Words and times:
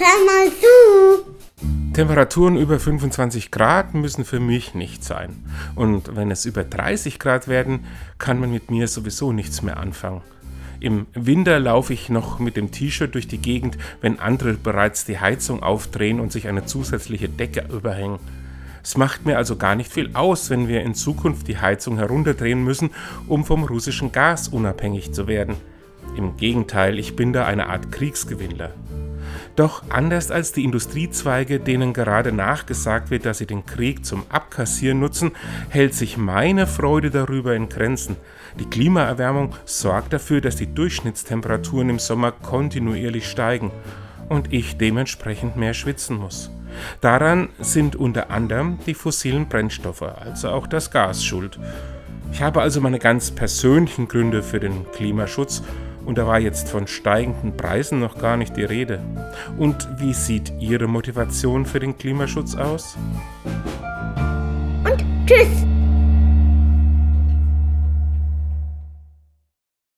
hör 0.00 0.24
mal 0.24 0.50
zu. 0.50 1.30
Temperaturen 1.92 2.56
über 2.56 2.78
25 2.78 3.50
Grad 3.50 3.94
müssen 3.94 4.24
für 4.24 4.40
mich 4.40 4.74
nicht 4.74 5.04
sein. 5.04 5.44
Und 5.74 6.16
wenn 6.16 6.30
es 6.30 6.46
über 6.46 6.64
30 6.64 7.18
Grad 7.18 7.48
werden, 7.48 7.84
kann 8.18 8.40
man 8.40 8.50
mit 8.50 8.70
mir 8.70 8.88
sowieso 8.88 9.32
nichts 9.32 9.62
mehr 9.62 9.76
anfangen. 9.76 10.22
Im 10.80 11.06
Winter 11.12 11.60
laufe 11.60 11.92
ich 11.92 12.08
noch 12.08 12.38
mit 12.38 12.56
dem 12.56 12.70
T-Shirt 12.70 13.14
durch 13.14 13.28
die 13.28 13.38
Gegend, 13.38 13.76
wenn 14.00 14.18
andere 14.18 14.54
bereits 14.54 15.04
die 15.04 15.20
Heizung 15.20 15.62
aufdrehen 15.62 16.20
und 16.20 16.32
sich 16.32 16.48
eine 16.48 16.64
zusätzliche 16.64 17.28
Decke 17.28 17.66
überhängen. 17.70 18.18
Es 18.82 18.96
macht 18.96 19.26
mir 19.26 19.36
also 19.36 19.56
gar 19.56 19.74
nicht 19.74 19.92
viel 19.92 20.10
aus, 20.14 20.48
wenn 20.48 20.68
wir 20.68 20.80
in 20.80 20.94
Zukunft 20.94 21.48
die 21.48 21.58
Heizung 21.58 21.98
herunterdrehen 21.98 22.64
müssen, 22.64 22.90
um 23.28 23.44
vom 23.44 23.64
russischen 23.64 24.10
Gas 24.10 24.48
unabhängig 24.48 25.12
zu 25.12 25.26
werden. 25.26 25.56
Im 26.16 26.38
Gegenteil, 26.38 26.98
ich 26.98 27.14
bin 27.14 27.34
da 27.34 27.44
eine 27.44 27.68
Art 27.68 27.92
Kriegsgewinnler. 27.92 28.72
Doch 29.56 29.82
anders 29.90 30.30
als 30.30 30.52
die 30.52 30.64
Industriezweige, 30.64 31.60
denen 31.60 31.92
gerade 31.92 32.32
nachgesagt 32.32 33.10
wird, 33.10 33.26
dass 33.26 33.38
sie 33.38 33.46
den 33.46 33.66
Krieg 33.66 34.04
zum 34.04 34.24
Abkassieren 34.28 35.00
nutzen, 35.00 35.32
hält 35.68 35.94
sich 35.94 36.16
meine 36.16 36.66
Freude 36.66 37.10
darüber 37.10 37.54
in 37.54 37.68
Grenzen. 37.68 38.16
Die 38.58 38.64
Klimaerwärmung 38.64 39.54
sorgt 39.64 40.12
dafür, 40.12 40.40
dass 40.40 40.56
die 40.56 40.72
Durchschnittstemperaturen 40.72 41.90
im 41.90 41.98
Sommer 41.98 42.32
kontinuierlich 42.32 43.28
steigen 43.28 43.70
und 44.28 44.52
ich 44.52 44.78
dementsprechend 44.78 45.56
mehr 45.56 45.74
schwitzen 45.74 46.16
muss. 46.16 46.50
Daran 47.00 47.48
sind 47.58 47.96
unter 47.96 48.30
anderem 48.30 48.78
die 48.86 48.94
fossilen 48.94 49.48
Brennstoffe, 49.48 50.02
also 50.02 50.50
auch 50.50 50.66
das 50.66 50.90
Gas, 50.90 51.24
schuld. 51.24 51.58
Ich 52.32 52.42
habe 52.42 52.62
also 52.62 52.80
meine 52.80 53.00
ganz 53.00 53.32
persönlichen 53.32 54.06
Gründe 54.06 54.42
für 54.42 54.60
den 54.60 54.90
Klimaschutz 54.92 55.62
und 56.10 56.18
da 56.18 56.26
war 56.26 56.40
jetzt 56.40 56.68
von 56.68 56.88
steigenden 56.88 57.56
Preisen 57.56 58.00
noch 58.00 58.18
gar 58.18 58.36
nicht 58.36 58.56
die 58.56 58.64
Rede. 58.64 58.98
Und 59.56 59.88
wie 59.98 60.12
sieht 60.12 60.52
Ihre 60.58 60.88
Motivation 60.88 61.64
für 61.64 61.78
den 61.78 61.96
Klimaschutz 61.96 62.56
aus? 62.56 62.96
Und 64.82 65.04
tschüss. 65.24 65.69